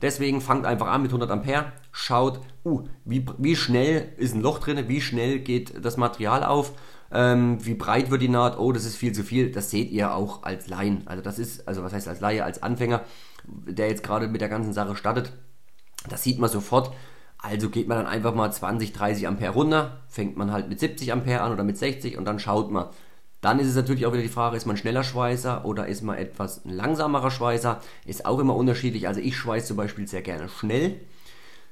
Deswegen 0.01 0.41
fangt 0.41 0.65
einfach 0.65 0.88
an 0.88 1.01
mit 1.01 1.09
100 1.09 1.29
Ampere, 1.31 1.71
schaut, 1.91 2.39
uh, 2.63 2.83
wie, 3.03 3.25
wie 3.38 3.56
schnell 3.56 4.09
ist 4.18 4.35
ein 4.35 4.41
Loch 4.41 4.59
drin, 4.59 4.88
wie 4.88 5.01
schnell 5.01 5.39
geht 5.39 5.83
das 5.83 5.97
Material 5.97 6.44
auf, 6.44 6.74
ähm, 7.12 7.57
wie 7.65 7.74
breit 7.74 8.12
wird 8.12 8.21
die 8.21 8.29
Naht, 8.29 8.59
oh, 8.59 8.71
das 8.71 8.85
ist 8.85 8.95
viel 8.95 9.13
zu 9.13 9.24
viel. 9.24 9.51
Das 9.51 9.71
seht 9.71 9.91
ihr 9.91 10.13
auch 10.13 10.44
als 10.44 10.68
Laien. 10.68 11.03
Also 11.06 11.24
das 11.24 11.39
ist, 11.39 11.68
also 11.68 11.83
was 11.83 11.94
heißt 11.94 12.07
als 12.07 12.19
Laie, 12.19 12.44
als 12.44 12.62
Anfänger, 12.62 13.01
der 13.45 13.88
jetzt 13.88 14.03
gerade 14.03 14.27
mit 14.27 14.41
der 14.41 14.50
ganzen 14.50 14.74
Sache 14.74 14.95
startet, 14.95 15.31
das 16.09 16.24
sieht 16.24 16.39
man 16.39 16.50
sofort. 16.50 16.94
Also 17.39 17.69
geht 17.69 17.88
man 17.88 17.98
dann 17.98 18.07
einfach 18.07 18.34
mal 18.34 18.51
20, 18.51 18.94
30 18.94 19.28
Ampere 19.28 19.51
runter, 19.51 20.01
fängt 20.07 20.38
man 20.38 20.51
halt 20.51 20.69
mit 20.69 20.80
70 20.80 21.12
Ampere 21.13 21.42
an 21.42 21.54
oder 21.54 21.63
mit 21.63 21.78
60 21.78 22.18
und 22.18 22.25
dann 22.25 22.39
schaut 22.39 22.72
man, 22.72 22.88
dann 23.42 23.60
ist 23.60 23.68
es 23.68 23.75
natürlich 23.75 24.06
auch 24.06 24.13
wieder 24.13 24.24
die 24.24 24.30
Frage, 24.30 24.57
ist 24.57 24.66
man 24.66 24.78
schneller 24.78 25.04
Schweißer 25.04 25.63
oder 25.63 25.88
ist 25.88 26.01
man 26.01 26.18
etwas 26.18 26.62
langsamerer 26.66 27.30
Schweißer? 27.30 27.80
Ist 28.06 28.25
auch 28.25 28.39
immer 28.39 28.56
unterschiedlich. 28.56 29.07
Also 29.07 29.22
ich 29.22 29.38
schweiße 29.38 29.68
zum 29.68 29.78
Beispiel 29.78 30.07
sehr 30.07 30.24
gerne 30.24 30.50
schnell. 30.50 31.00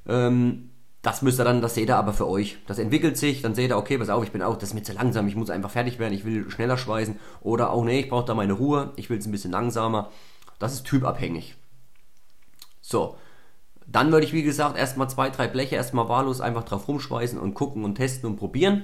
Ähm, 0.08 0.70
das 1.02 1.22
müsst 1.22 1.40
ihr 1.40 1.44
dann, 1.44 1.62
das 1.62 1.76
seht 1.76 1.90
ihr 1.90 1.98
aber 1.98 2.14
für 2.14 2.28
euch. 2.28 2.58
Das 2.68 2.80
entwickelt 2.80 3.18
sich, 3.18 3.42
dann 3.42 3.56
seht 3.56 3.70
ihr, 3.70 3.78
okay, 3.78 3.98
pass 3.98 4.10
auf, 4.10 4.24
ich 4.24 4.32
bin 4.32 4.42
auch, 4.42 4.58
das 4.58 4.70
ist 4.70 4.74
mir 4.76 4.84
zu 4.84 4.94
langsam, 4.94 5.28
ich 5.28 5.36
muss 5.36 5.50
einfach 5.50 5.70
fertig 5.70 6.00
werden, 6.00 6.14
ich 6.14 6.26
will 6.26 6.50
schneller 6.50 6.78
schweißen. 6.78 7.20
Oder 7.42 7.72
auch, 7.72 7.84
nee, 7.84 8.00
ich 8.00 8.10
brauche 8.10 8.26
da 8.26 8.34
meine 8.34 8.54
Ruhe, 8.54 8.94
ich 8.96 9.10
will 9.10 9.18
es 9.18 9.26
ein 9.26 9.32
bisschen 9.32 9.52
langsamer. 9.52 10.12
Das 10.60 10.74
ist 10.74 10.86
typabhängig. 10.86 11.56
So, 12.82 13.18
dann 13.88 14.12
würde 14.12 14.26
ich, 14.26 14.34
wie 14.34 14.44
gesagt, 14.44 14.78
erstmal 14.78 15.10
zwei, 15.10 15.30
drei 15.30 15.48
Bleche 15.48 15.76
erstmal 15.76 16.10
wahllos 16.10 16.42
einfach 16.42 16.64
drauf 16.64 16.88
rumschweißen 16.88 17.40
und 17.40 17.54
gucken 17.54 17.84
und 17.84 17.96
testen 17.96 18.30
und 18.30 18.38
probieren. 18.38 18.84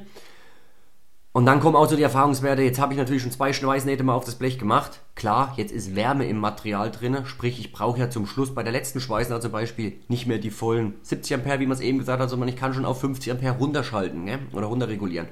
Und 1.33 1.45
dann 1.45 1.62
kommen 1.62 1.77
auch 1.77 1.89
so 1.89 1.95
die 1.95 2.03
Erfahrungswerte, 2.03 2.62
jetzt 2.62 2.80
habe 2.80 2.94
ich 2.94 3.00
natürlich 3.00 3.21
schon 3.21 3.31
zwei 3.31 3.53
Schweißnähte 3.53 4.03
mal 4.03 4.15
auf 4.15 4.25
das 4.25 4.36
Blech 4.36 4.59
gemacht. 4.59 5.00
Klar, 5.15 5.53
jetzt 5.56 5.71
ist 5.71 5.95
Wärme 5.95 6.25
im 6.27 6.38
Material 6.38 6.92
drin, 6.92 7.25
sprich 7.25 7.57
ich 7.57 7.71
brauche 7.71 8.00
ja 8.00 8.09
zum 8.09 8.27
Schluss 8.27 8.53
bei 8.53 8.63
der 8.63 8.74
letzten 8.74 9.00
Schweißnaht 9.00 9.42
zum 9.42 9.53
Beispiel 9.53 9.94
nicht 10.09 10.27
mehr 10.27 10.39
die 10.39 10.51
vollen 10.51 10.95
70 11.04 11.36
Ampere, 11.36 11.62
wie 11.62 11.68
man 11.68 11.77
es 11.77 11.81
eben 11.81 12.00
gesagt 12.00 12.21
hat, 12.21 12.30
sondern 12.30 12.50
ich 12.50 12.57
kann 12.57 12.74
schon 12.74 12.83
auf 12.83 13.00
50 13.00 13.31
Ampere 13.31 13.57
runterschalten 13.57 14.25
ne? 14.25 14.39
oder 14.51 14.68
runterregulieren, 14.68 15.30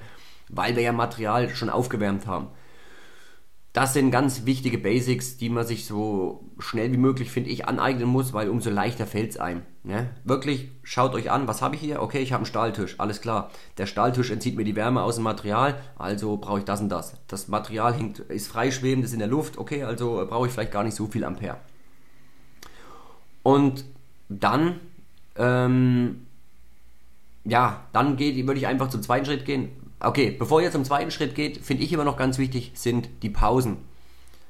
weil 0.47 0.77
wir 0.77 0.83
ja 0.83 0.93
Material 0.93 1.49
schon 1.49 1.69
aufgewärmt 1.69 2.25
haben 2.27 2.47
das 3.73 3.93
sind 3.93 4.09
ganz 4.09 4.45
wichtige 4.45 4.79
Basics, 4.79 5.37
die 5.37 5.49
man 5.49 5.65
sich 5.65 5.85
so 5.85 6.43
schnell 6.57 6.91
wie 6.91 6.97
möglich, 6.97 7.29
finde 7.29 7.51
ich, 7.51 7.67
aneignen 7.67 8.07
muss, 8.07 8.33
weil 8.33 8.49
umso 8.49 8.71
leichter 8.71 9.05
fällt 9.05 9.31
es 9.31 9.37
einem. 9.37 9.61
Ne? 9.83 10.09
Wirklich, 10.23 10.71
schaut 10.81 11.13
euch 11.13 11.29
an, 11.29 11.47
was 11.47 11.61
habe 11.61 11.75
ich 11.75 11.81
hier? 11.81 12.01
Okay, 12.01 12.19
ich 12.19 12.33
habe 12.33 12.39
einen 12.39 12.45
Stahltisch, 12.47 12.95
alles 12.97 13.21
klar. 13.21 13.51
Der 13.77 13.85
Stahltisch 13.85 14.31
entzieht 14.31 14.55
mir 14.55 14.63
die 14.63 14.75
Wärme 14.75 15.03
aus 15.03 15.15
dem 15.15 15.23
Material, 15.23 15.79
also 15.97 16.37
brauche 16.37 16.59
ich 16.59 16.65
das 16.65 16.81
und 16.81 16.89
das. 16.89 17.13
Das 17.27 17.47
Material 17.47 17.93
hängt, 17.93 18.19
ist 18.19 18.47
freischwebend, 18.47 19.05
ist 19.05 19.13
in 19.13 19.19
der 19.19 19.27
Luft, 19.27 19.59
okay, 19.59 19.83
also 19.83 20.25
brauche 20.27 20.47
ich 20.47 20.53
vielleicht 20.53 20.71
gar 20.71 20.83
nicht 20.83 20.95
so 20.95 21.05
viel 21.05 21.23
Ampere. 21.23 21.57
Und 23.43 23.85
dann, 24.29 24.79
ähm, 25.35 26.25
ja, 27.45 27.85
dann 27.93 28.17
würde 28.17 28.57
ich 28.59 28.67
einfach 28.67 28.89
zum 28.89 29.03
zweiten 29.03 29.25
Schritt 29.25 29.45
gehen. 29.45 29.69
Okay, 30.01 30.31
bevor 30.31 30.61
ihr 30.61 30.71
zum 30.71 30.85
zweiten 30.85 31.11
Schritt 31.11 31.35
geht, 31.35 31.57
finde 31.57 31.83
ich 31.83 31.91
immer 31.91 32.05
noch 32.05 32.15
ganz 32.15 32.37
wichtig, 32.37 32.71
sind 32.75 33.09
die 33.21 33.29
Pausen. 33.29 33.77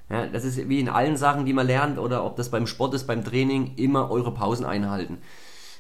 Ja, 0.10 0.28
das 0.28 0.44
ist 0.44 0.70
wie 0.70 0.80
in 0.80 0.90
allen 0.90 1.18
Sachen, 1.18 1.46
die 1.46 1.54
man 1.54 1.68
lernt, 1.68 1.98
oder 2.00 2.24
ob 2.24 2.36
das 2.36 2.50
beim 2.50 2.68
Sport 2.68 2.94
ist, 2.94 3.08
beim 3.08 3.24
Training, 3.24 3.74
immer 3.76 4.12
eure 4.12 4.34
Pausen 4.34 4.66
einhalten. 4.66 5.20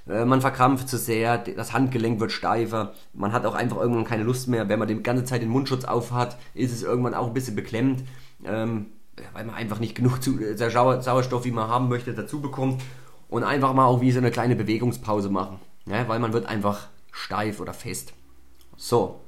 Äh, 0.07 0.25
man 0.25 0.41
verkrampft 0.41 0.89
zu 0.89 0.97
sehr, 0.97 1.37
das 1.37 1.73
Handgelenk 1.73 2.19
wird 2.19 2.31
steifer, 2.31 2.93
man 3.13 3.31
hat 3.31 3.45
auch 3.45 3.55
einfach 3.55 3.77
irgendwann 3.77 4.05
keine 4.05 4.23
Lust 4.23 4.47
mehr. 4.47 4.69
Wenn 4.69 4.79
man 4.79 4.87
die 4.87 5.01
ganze 5.01 5.23
Zeit 5.23 5.41
den 5.41 5.49
Mundschutz 5.49 5.85
auf 5.85 6.11
hat, 6.11 6.37
ist 6.53 6.71
es 6.71 6.83
irgendwann 6.83 7.13
auch 7.13 7.27
ein 7.27 7.33
bisschen 7.33 7.55
beklemmt, 7.55 8.03
ähm, 8.45 8.87
weil 9.33 9.45
man 9.45 9.55
einfach 9.55 9.79
nicht 9.79 9.95
genug 9.95 10.21
zu, 10.23 10.39
äh, 10.39 10.55
Sauerstoff, 10.57 11.45
wie 11.45 11.51
man 11.51 11.67
haben 11.67 11.89
möchte, 11.89 12.13
dazu 12.13 12.41
bekommt. 12.41 12.81
Und 13.29 13.43
einfach 13.43 13.73
mal 13.73 13.85
auch 13.85 14.01
wie 14.01 14.11
so 14.11 14.17
eine 14.17 14.31
kleine 14.31 14.55
Bewegungspause 14.55 15.29
machen, 15.29 15.59
ja, 15.85 16.07
weil 16.07 16.17
man 16.17 16.33
wird 16.33 16.47
einfach 16.47 16.87
steif 17.11 17.59
oder 17.59 17.73
fest. 17.73 18.13
So, 18.75 19.19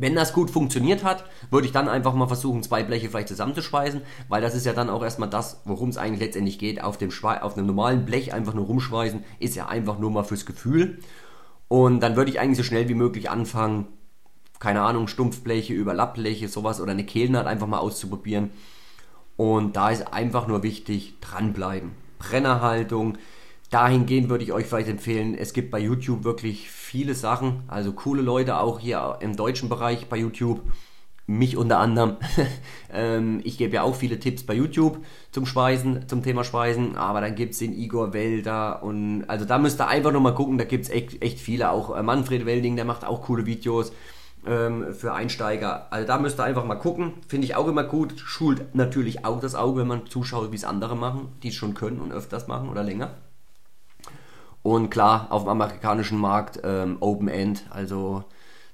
wenn 0.00 0.14
das 0.14 0.32
gut 0.32 0.50
funktioniert 0.50 1.02
hat, 1.02 1.24
würde 1.50 1.66
ich 1.66 1.72
dann 1.72 1.88
einfach 1.88 2.14
mal 2.14 2.28
versuchen, 2.28 2.62
zwei 2.62 2.84
Bleche 2.84 3.08
vielleicht 3.10 3.28
zusammenzuschweißen, 3.28 4.02
weil 4.28 4.40
das 4.40 4.54
ist 4.54 4.64
ja 4.64 4.72
dann 4.72 4.90
auch 4.90 5.02
erstmal 5.02 5.28
das, 5.28 5.60
worum 5.64 5.88
es 5.88 5.96
eigentlich 5.96 6.20
letztendlich 6.20 6.58
geht. 6.58 6.82
Auf 6.82 6.98
dem, 6.98 7.10
auf 7.22 7.56
einem 7.56 7.66
normalen 7.66 8.04
Blech 8.04 8.32
einfach 8.32 8.54
nur 8.54 8.66
rumschweißen, 8.66 9.24
ist 9.40 9.56
ja 9.56 9.66
einfach 9.66 9.98
nur 9.98 10.12
mal 10.12 10.22
fürs 10.22 10.46
Gefühl. 10.46 11.00
Und 11.66 12.00
dann 12.00 12.16
würde 12.16 12.30
ich 12.30 12.38
eigentlich 12.38 12.56
so 12.56 12.62
schnell 12.62 12.88
wie 12.88 12.94
möglich 12.94 13.28
anfangen, 13.28 13.88
keine 14.60 14.82
Ahnung, 14.82 15.08
Stumpfbleche, 15.08 15.74
Überlappbleche, 15.74 16.48
sowas 16.48 16.80
oder 16.80 16.92
eine 16.92 17.04
Kehlnaht 17.04 17.46
einfach 17.46 17.66
mal 17.66 17.78
auszuprobieren. 17.78 18.50
Und 19.36 19.76
da 19.76 19.90
ist 19.90 20.12
einfach 20.12 20.46
nur 20.46 20.62
wichtig, 20.62 21.14
dranbleiben. 21.20 21.92
Brennerhaltung, 22.18 23.18
dahingehend 23.70 24.28
würde 24.28 24.44
ich 24.44 24.52
euch 24.52 24.66
vielleicht 24.66 24.88
empfehlen, 24.88 25.34
es 25.34 25.52
gibt 25.52 25.70
bei 25.70 25.78
YouTube 25.78 26.24
wirklich 26.24 26.70
viele 26.70 27.14
Sachen, 27.14 27.62
also 27.68 27.92
coole 27.92 28.22
Leute 28.22 28.58
auch 28.58 28.80
hier 28.80 29.18
im 29.20 29.36
deutschen 29.36 29.68
Bereich 29.68 30.08
bei 30.08 30.16
YouTube, 30.16 30.62
mich 31.26 31.58
unter 31.58 31.78
anderem. 31.78 32.16
ähm, 32.92 33.40
ich 33.44 33.58
gebe 33.58 33.74
ja 33.74 33.82
auch 33.82 33.94
viele 33.94 34.18
Tipps 34.18 34.44
bei 34.44 34.54
YouTube 34.54 35.04
zum 35.30 35.44
Schweißen, 35.44 36.08
zum 36.08 36.22
Thema 36.22 36.42
Schweißen, 36.42 36.96
aber 36.96 37.20
dann 37.20 37.34
gibt 37.34 37.52
es 37.52 37.58
den 37.58 37.74
Igor 37.74 38.14
Welder 38.14 38.82
und 38.82 39.24
also 39.28 39.44
da 39.44 39.58
müsst 39.58 39.80
ihr 39.80 39.86
einfach 39.86 40.10
nochmal 40.10 40.34
gucken, 40.34 40.56
da 40.56 40.64
gibt 40.64 40.86
es 40.86 40.90
echt, 40.90 41.22
echt 41.22 41.38
viele, 41.38 41.70
auch 41.70 41.94
äh, 41.94 42.02
Manfred 42.02 42.46
Welding, 42.46 42.76
der 42.76 42.86
macht 42.86 43.04
auch 43.04 43.22
coole 43.22 43.44
Videos 43.44 43.92
ähm, 44.46 44.94
für 44.94 45.12
Einsteiger. 45.12 45.92
Also 45.92 46.06
da 46.06 46.18
müsst 46.18 46.40
ihr 46.40 46.44
einfach 46.44 46.64
mal 46.64 46.76
gucken, 46.76 47.12
finde 47.28 47.44
ich 47.44 47.56
auch 47.56 47.68
immer 47.68 47.84
gut, 47.84 48.14
schult 48.16 48.74
natürlich 48.74 49.26
auch 49.26 49.40
das 49.40 49.54
Auge, 49.54 49.82
wenn 49.82 49.88
man 49.88 50.06
zuschaut, 50.06 50.50
wie 50.50 50.56
es 50.56 50.64
andere 50.64 50.96
machen, 50.96 51.28
die 51.42 51.48
es 51.48 51.54
schon 51.54 51.74
können 51.74 52.00
und 52.00 52.10
öfters 52.10 52.48
machen 52.48 52.70
oder 52.70 52.82
länger. 52.82 53.10
Und 54.68 54.90
klar, 54.90 55.28
auf 55.30 55.44
dem 55.44 55.48
amerikanischen 55.48 56.18
Markt 56.18 56.60
ähm, 56.62 56.98
Open 57.00 57.28
End, 57.28 57.64
also 57.70 58.24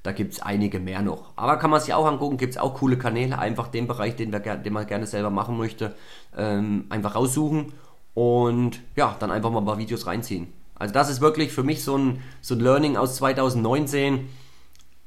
da 0.03 0.11
gibt 0.11 0.33
es 0.33 0.43
einige 0.43 0.81
mehr 0.81 1.03
noch. 1.03 1.31
Aber 1.37 1.57
kann 1.57 1.71
man 1.71 1.81
sich 1.81 1.95
auch 1.95 2.05
angucken, 2.05 2.37
gibt 2.37 2.55
es 2.55 2.59
auch 2.59 2.75
coole 2.75 2.99
Kanäle, 2.99 3.39
einfach 3.39 3.69
den 3.69 3.87
Bereich, 3.87 4.17
den, 4.17 4.33
wir, 4.33 4.41
den 4.41 4.73
man 4.73 4.89
gerne 4.89 5.07
selber 5.07 5.31
machen 5.31 5.57
möchte, 5.57 5.95
ähm, 6.37 6.87
einfach 6.89 7.15
raussuchen 7.15 7.75
und 8.13 8.81
ja, 8.97 9.15
dann 9.21 9.31
einfach 9.31 9.53
mal 9.53 9.61
ein 9.61 9.67
paar 9.67 9.79
Videos 9.79 10.09
reinziehen. 10.09 10.49
Also 10.75 10.93
das 10.93 11.09
ist 11.09 11.21
wirklich 11.21 11.53
für 11.53 11.63
mich 11.63 11.85
so 11.85 11.97
ein, 11.97 12.21
so 12.41 12.57
ein 12.57 12.61
Learning 12.61 12.97
aus 12.97 13.15
2019. 13.15 14.29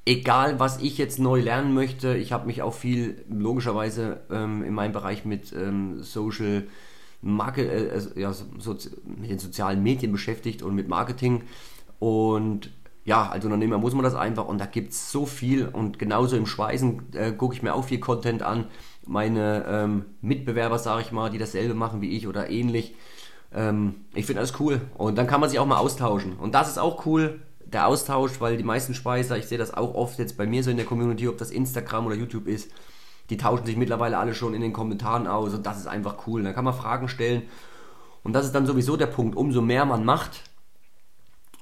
Egal, 0.06 0.58
was 0.58 0.80
ich 0.80 0.98
jetzt 0.98 1.20
neu 1.20 1.42
lernen 1.42 1.74
möchte, 1.74 2.16
ich 2.16 2.32
habe 2.32 2.48
mich 2.48 2.62
auch 2.62 2.74
viel 2.74 3.26
logischerweise 3.30 4.22
ähm, 4.32 4.64
in 4.64 4.74
meinem 4.74 4.94
Bereich 4.94 5.26
mit 5.26 5.52
ähm, 5.52 6.02
Social 6.02 6.64
Marke, 7.22 7.70
äh, 7.70 8.20
ja, 8.20 8.32
so, 8.34 8.78
mit 9.06 9.30
den 9.30 9.40
sozialen 9.40 9.84
Medien 9.84 10.12
beschäftigt 10.12 10.62
und 10.62 10.76
mit 10.76 10.88
Marketing. 10.88 11.44
Und 12.00 12.72
ja, 13.06 13.30
als 13.30 13.46
Unternehmer 13.46 13.78
muss 13.78 13.94
man 13.94 14.04
das 14.04 14.16
einfach 14.16 14.48
und 14.48 14.60
da 14.60 14.66
gibt 14.66 14.92
es 14.92 15.12
so 15.12 15.26
viel 15.26 15.66
und 15.66 15.98
genauso 15.98 16.36
im 16.36 16.46
Schweißen 16.46 17.14
äh, 17.14 17.32
gucke 17.32 17.56
ich 17.56 17.64
mir 17.64 17.74
auch 17.74 17.86
viel 17.86 18.00
Content 18.00 18.44
an. 18.44 18.66
Meine 19.06 19.66
ähm, 19.66 20.06
Mitbewerber, 20.22 20.78
sage 20.78 21.02
ich 21.02 21.12
mal, 21.14 21.30
die 21.30 21.38
dasselbe 21.38 21.74
machen 21.74 22.02
wie 22.02 22.10
ich 22.10 22.28
oder 22.28 22.50
ähnlich. 22.50 22.96
Ähm, 23.54 23.96
ich 24.14 24.26
finde 24.26 24.42
das 24.42 24.60
cool 24.60 24.82
und 24.98 25.18
dann 25.18 25.26
kann 25.26 25.40
man 25.40 25.50
sich 25.50 25.58
auch 25.58 25.66
mal 25.66 25.78
austauschen. 25.78 26.36
Und 26.36 26.54
das 26.54 26.68
ist 26.68 26.78
auch 26.78 27.06
cool, 27.06 27.40
der 27.64 27.88
Austausch, 27.88 28.40
weil 28.40 28.58
die 28.58 28.64
meisten 28.64 28.94
Schweißer, 28.94 29.38
ich 29.38 29.46
sehe 29.46 29.58
das 29.58 29.74
auch 29.74 29.96
oft 29.96 30.20
jetzt 30.20 30.38
bei 30.38 30.46
mir 30.46 30.64
so 30.64 30.70
in 30.70 30.78
der 30.78 30.86
Community, 30.86 31.28
ob 31.28 31.38
das 31.38 31.52
Instagram 31.52 32.08
oder 32.08 32.16
YouTube 32.16 32.48
ist, 32.48 32.72
die 33.30 33.38
tauschen 33.38 33.66
sich 33.66 33.78
mittlerweile 33.78 34.18
alle 34.18 34.34
schon 34.34 34.54
in 34.54 34.62
den 34.62 34.74
Kommentaren 34.74 35.28
aus 35.28 35.54
und 35.54 35.66
das 35.66 35.78
ist 35.78 35.88
einfach 35.88 36.28
cool. 36.28 36.44
Da 36.44 36.54
kann 36.54 36.66
man 36.66 36.74
Fragen 36.74 37.08
stellen 37.08 37.44
und 38.24 38.34
das 38.34 38.46
ist 38.46 38.56
dann 38.56 38.66
sowieso 38.66 38.98
der 38.98 39.08
Punkt. 39.08 39.36
Umso 39.36 39.62
mehr 39.62 39.86
man 39.86 40.06
macht, 40.06 40.44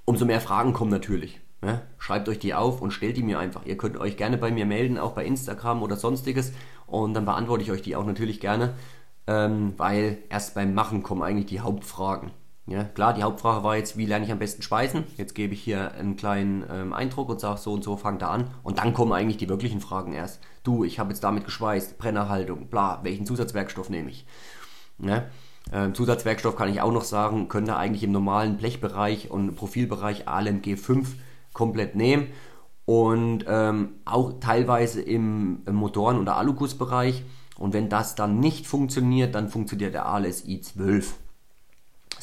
umso 0.06 0.26
mehr 0.26 0.42
Fragen 0.42 0.74
kommen 0.74 0.92
natürlich. 0.92 1.40
Ja? 1.64 1.82
Schreibt 1.98 2.30
euch 2.30 2.40
die 2.40 2.54
auf 2.54 2.82
und 2.82 2.92
stellt 2.92 3.18
die 3.18 3.24
mir 3.24 3.40
einfach. 3.40 3.66
Ihr 3.66 3.78
könnt 3.78 3.98
euch 3.98 4.18
gerne 4.18 4.38
bei 4.38 4.52
mir 4.52 4.66
melden, 4.66 4.98
auch 4.98 5.14
bei 5.14 5.26
Instagram 5.26 5.82
oder 5.82 5.96
sonstiges 5.96 6.54
und 6.88 7.14
dann 7.14 7.26
beantworte 7.26 7.64
ich 7.64 7.72
euch 7.72 7.82
die 7.82 7.96
auch 7.96 8.06
natürlich 8.06 8.40
gerne, 8.40 8.76
ähm, 9.28 9.74
weil 9.78 10.20
erst 10.30 10.54
beim 10.56 10.74
Machen 10.74 11.04
kommen 11.04 11.24
eigentlich 11.24 11.48
die 11.48 11.62
Hauptfragen. 11.62 12.32
Ja, 12.68 12.84
klar, 12.84 13.14
die 13.14 13.22
Hauptfrage 13.22 13.64
war 13.64 13.78
jetzt, 13.78 13.96
wie 13.96 14.08
lerne 14.08 14.26
ich 14.26 14.32
am 14.32 14.40
besten 14.40 14.64
speisen? 14.64 15.04
Jetzt 15.18 15.36
gebe 15.36 15.54
ich 15.54 15.62
hier 15.62 15.92
einen 15.92 16.16
kleinen 16.16 16.66
ähm, 16.68 16.94
Eindruck 16.94 17.30
und 17.30 17.40
sage 17.40 17.60
so 17.60 17.74
und 17.74 17.84
so, 17.84 17.96
fang 17.96 18.18
da 18.18 18.30
an. 18.30 18.50
Und 18.64 18.80
dann 18.80 18.96
kommen 18.96 19.14
eigentlich 19.14 19.38
die 19.38 19.50
wirklichen 19.50 19.82
Fragen 19.82 20.14
erst. 20.14 20.42
Du, 20.64 20.84
ich 20.84 20.98
habe 20.98 21.12
jetzt 21.12 21.24
damit 21.24 21.46
geschweißt, 21.46 22.00
Brennerhaltung, 22.00 22.68
bla, 22.68 23.02
welchen 23.04 23.28
Zusatzwerkstoff 23.28 23.92
nehme 23.92 24.10
ich? 24.10 24.26
Ja, 24.98 25.26
ähm, 25.72 25.94
Zusatzwerkstoff 25.94 26.56
kann 26.56 26.70
ich 26.70 26.82
auch 26.82 26.92
noch 26.92 27.04
sagen, 27.04 27.50
könnt 27.50 27.68
ihr 27.68 27.78
eigentlich 27.78 28.04
im 28.04 28.12
normalen 28.12 28.58
Blechbereich 28.58 29.30
und 29.30 29.56
Profilbereich 29.56 30.28
ALMG 30.28 30.76
5 30.76 31.16
komplett 31.54 31.96
nehmen. 31.96 32.30
Und 32.86 33.46
ähm, 33.48 33.90
auch 34.06 34.40
teilweise 34.40 35.02
im, 35.02 35.62
im 35.68 35.76
Motoren- 35.76 36.20
oder 36.20 36.36
Alugussbereich. 36.38 37.24
Und 37.58 37.74
wenn 37.74 37.90
das 37.90 38.16
dann 38.16 38.40
nicht 38.40 38.66
funktioniert, 38.66 39.36
dann 39.36 39.50
funktioniert 39.50 39.94
der 39.94 40.08
ALSI 40.08 40.62
12 40.62 41.16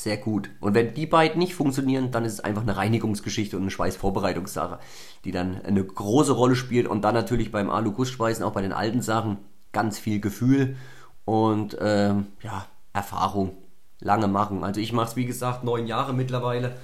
sehr 0.03 0.17
gut. 0.17 0.51
Und 0.61 0.75
wenn 0.75 0.95
die 0.95 1.07
beiden 1.07 1.39
nicht 1.39 1.55
funktionieren, 1.55 2.11
dann 2.11 2.25
ist 2.25 2.35
es 2.35 2.41
einfach 2.41 2.63
eine 2.63 2.77
Reinigungsgeschichte 2.77 3.57
und 3.57 3.63
eine 3.63 3.71
Schweißvorbereitungssache, 3.71 4.79
die 5.25 5.33
dann 5.33 5.63
eine 5.63 5.85
große 5.85 6.33
Rolle 6.33 6.57
spielt. 6.57 6.87
Und 6.87 7.03
dann 7.03 7.15
natürlich 7.15 7.53
beim 7.53 7.71
Alu-Gussschweißen, 7.71 8.45
auch 8.45 8.53
bei 8.53 8.63
den 8.63 8.73
alten 8.73 9.03
Sachen, 9.03 9.39
ganz 9.73 9.99
viel 9.99 10.21
Gefühl 10.21 10.77
und 11.25 11.77
ähm, 11.81 12.27
ja, 12.43 12.67
Erfahrung. 12.93 13.57
Lange 14.01 14.27
machen. 14.27 14.65
Also 14.65 14.81
ich 14.81 14.93
mache 14.93 15.11
es, 15.11 15.17
wie 15.17 15.27
gesagt, 15.27 15.63
neun 15.63 15.87
Jahre 15.87 16.13
mittlerweile. 16.13 16.77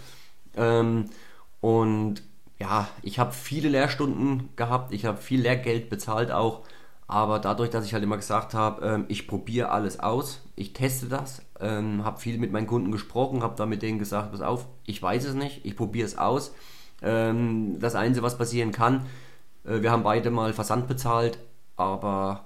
Ähm, 0.56 1.06
und 1.60 2.22
ja, 2.60 2.88
ich 3.02 3.18
habe 3.18 3.32
viele 3.32 3.68
Lehrstunden 3.68 4.50
gehabt, 4.54 4.92
ich 4.92 5.04
habe 5.04 5.18
viel 5.18 5.40
Lehrgeld 5.40 5.90
bezahlt 5.90 6.30
auch. 6.30 6.62
Aber 7.08 7.38
dadurch, 7.38 7.70
dass 7.70 7.86
ich 7.86 7.94
halt 7.94 8.04
immer 8.04 8.18
gesagt 8.18 8.54
habe, 8.54 8.86
ähm, 8.86 9.04
ich 9.08 9.26
probiere 9.26 9.70
alles 9.70 9.98
aus, 9.98 10.42
ich 10.56 10.74
teste 10.74 11.06
das, 11.06 11.42
ähm, 11.60 12.04
habe 12.04 12.20
viel 12.20 12.38
mit 12.38 12.52
meinen 12.52 12.66
Kunden 12.66 12.92
gesprochen, 12.92 13.42
habe 13.42 13.56
da 13.56 13.66
mit 13.66 13.82
denen 13.82 13.98
gesagt, 13.98 14.32
pass 14.32 14.40
auf, 14.40 14.66
ich 14.84 15.02
weiß 15.02 15.24
es 15.24 15.34
nicht, 15.34 15.64
ich 15.64 15.76
probiere 15.76 16.06
es 16.06 16.18
aus. 16.18 16.54
Ähm, 17.02 17.78
das 17.80 17.94
Einzige, 17.94 18.24
was 18.24 18.38
passieren 18.38 18.72
kann, 18.72 19.06
äh, 19.64 19.82
wir 19.82 19.90
haben 19.90 20.02
beide 20.02 20.30
mal 20.30 20.52
Versand 20.52 20.88
bezahlt, 20.88 21.38
aber 21.76 22.44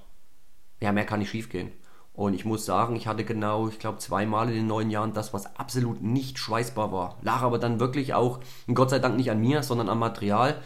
ja, 0.81 0.93
mehr 0.93 1.07
kann 1.07 1.21
nicht 1.21 1.31
schief 1.31 1.49
gehen. 1.49 1.73
Und 2.15 2.35
ich 2.35 2.45
muss 2.45 2.67
sagen, 2.67 2.95
ich 2.95 3.07
hatte 3.07 3.25
genau, 3.25 3.69
ich 3.69 3.79
glaube, 3.79 3.99
zweimal 3.99 4.49
in 4.49 4.55
den 4.55 4.67
neun 4.67 4.91
Jahren 4.91 5.15
das, 5.15 5.33
was 5.33 5.57
absolut 5.57 6.03
nicht 6.03 6.39
schweißbar 6.39 6.93
war. 6.93 7.17
Lag 7.23 7.41
aber 7.43 7.59
dann 7.59 7.81
wirklich 7.81 8.13
auch, 8.13 8.41
Gott 8.73 8.91
sei 8.91 8.99
Dank 8.99 9.17
nicht 9.17 9.31
an 9.31 9.41
mir, 9.41 9.63
sondern 9.63 9.89
am 9.89 9.99
Material. 9.99 10.61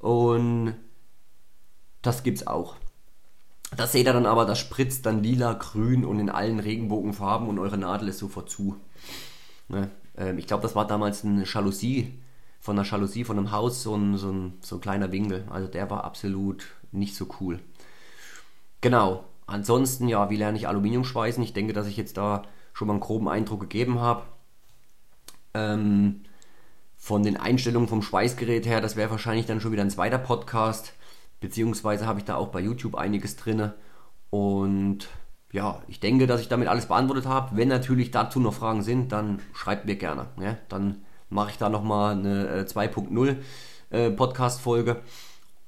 Und 0.00 0.74
das 2.00 2.22
gibt's 2.22 2.46
auch. 2.46 2.76
Das 3.76 3.92
seht 3.92 4.06
ihr 4.06 4.12
dann 4.12 4.26
aber, 4.26 4.46
das 4.46 4.58
spritzt 4.58 5.04
dann 5.04 5.22
lila, 5.22 5.52
grün 5.52 6.04
und 6.04 6.18
in 6.18 6.30
allen 6.30 6.58
Regenbogenfarben 6.58 7.48
und 7.48 7.58
eure 7.58 7.76
Nadel 7.76 8.08
ist 8.08 8.18
sofort 8.18 8.48
zu. 8.48 8.76
Ne? 9.68 9.90
Ähm, 10.16 10.38
ich 10.38 10.46
glaube, 10.46 10.62
das 10.62 10.74
war 10.74 10.86
damals 10.86 11.24
eine 11.24 11.44
Jalousie, 11.44 12.14
von 12.60 12.78
einer 12.78 12.88
Jalousie 12.88 13.24
von 13.24 13.38
einem 13.38 13.52
Haus, 13.52 13.82
so 13.82 13.94
ein, 13.94 14.16
so, 14.16 14.30
ein, 14.30 14.54
so 14.60 14.76
ein 14.76 14.80
kleiner 14.80 15.12
Winkel. 15.12 15.46
Also 15.50 15.68
der 15.68 15.90
war 15.90 16.04
absolut 16.04 16.66
nicht 16.92 17.14
so 17.14 17.28
cool. 17.40 17.60
Genau. 18.80 19.24
Ansonsten, 19.46 20.08
ja, 20.08 20.28
wie 20.28 20.36
lerne 20.36 20.58
ich 20.58 20.68
Aluminium 20.68 21.04
schweißen? 21.04 21.42
Ich 21.42 21.54
denke, 21.54 21.72
dass 21.72 21.86
ich 21.86 21.96
jetzt 21.96 22.16
da 22.16 22.42
schon 22.74 22.86
mal 22.86 22.94
einen 22.94 23.00
groben 23.00 23.28
Eindruck 23.28 23.60
gegeben 23.60 24.00
habe. 24.00 24.24
Ähm, 25.54 26.22
von 26.96 27.22
den 27.22 27.36
Einstellungen 27.36 27.88
vom 27.88 28.02
Schweißgerät 28.02 28.66
her, 28.66 28.80
das 28.80 28.96
wäre 28.96 29.10
wahrscheinlich 29.10 29.46
dann 29.46 29.60
schon 29.60 29.72
wieder 29.72 29.82
ein 29.82 29.90
zweiter 29.90 30.18
Podcast. 30.18 30.92
Beziehungsweise 31.40 32.06
habe 32.06 32.18
ich 32.18 32.24
da 32.24 32.36
auch 32.36 32.48
bei 32.48 32.60
YouTube 32.60 32.96
einiges 32.96 33.36
drin. 33.36 33.72
Und 34.30 35.08
ja, 35.52 35.82
ich 35.88 36.00
denke, 36.00 36.26
dass 36.26 36.40
ich 36.40 36.48
damit 36.48 36.68
alles 36.68 36.86
beantwortet 36.86 37.26
habe. 37.26 37.56
Wenn 37.56 37.68
natürlich 37.68 38.10
dazu 38.10 38.40
noch 38.40 38.54
Fragen 38.54 38.82
sind, 38.82 39.12
dann 39.12 39.40
schreibt 39.54 39.86
mir 39.86 39.96
gerne. 39.96 40.26
Ja? 40.40 40.56
Dann 40.68 41.02
mache 41.30 41.50
ich 41.50 41.58
da 41.58 41.68
nochmal 41.68 42.12
eine 42.12 42.64
2.0 42.64 43.36
äh, 43.90 44.06
äh, 44.06 44.10
Podcast-Folge. 44.10 45.00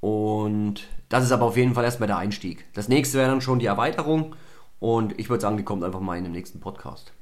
Und 0.00 0.86
das 1.08 1.24
ist 1.24 1.32
aber 1.32 1.46
auf 1.46 1.56
jeden 1.56 1.74
Fall 1.74 1.84
erstmal 1.84 2.06
der 2.06 2.18
Einstieg. 2.18 2.66
Das 2.74 2.88
nächste 2.88 3.18
wäre 3.18 3.30
dann 3.30 3.40
schon 3.40 3.58
die 3.58 3.66
Erweiterung. 3.66 4.34
Und 4.78 5.18
ich 5.18 5.28
würde 5.28 5.42
sagen, 5.42 5.56
die 5.56 5.62
kommt 5.62 5.84
einfach 5.84 6.00
mal 6.00 6.16
in 6.16 6.24
den 6.24 6.32
nächsten 6.32 6.60
Podcast. 6.60 7.12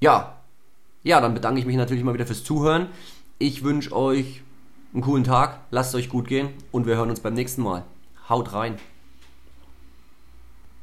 Ja, 0.00 0.38
ja, 1.02 1.20
dann 1.20 1.34
bedanke 1.34 1.60
ich 1.60 1.66
mich 1.66 1.76
natürlich 1.76 2.04
mal 2.04 2.14
wieder 2.14 2.26
fürs 2.26 2.44
Zuhören. 2.44 2.88
Ich 3.38 3.64
wünsche 3.64 3.94
euch 3.94 4.42
einen 4.92 5.02
coolen 5.02 5.24
Tag, 5.24 5.60
lasst 5.70 5.90
es 5.90 6.00
euch 6.00 6.08
gut 6.08 6.28
gehen 6.28 6.50
und 6.70 6.86
wir 6.86 6.96
hören 6.96 7.10
uns 7.10 7.20
beim 7.20 7.34
nächsten 7.34 7.62
Mal. 7.62 7.84
Haut 8.28 8.52
rein! 8.52 8.76